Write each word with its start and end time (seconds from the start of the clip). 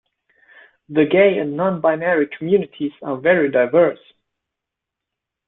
The 0.89 1.05
gay 1.05 1.37
and 1.37 1.55
non-binary 1.55 2.29
communities 2.35 2.91
are 3.03 3.17
very 3.17 3.51
diverse. 3.51 3.99